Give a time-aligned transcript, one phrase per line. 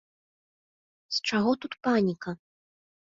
[1.17, 2.29] З чаго тут паніка?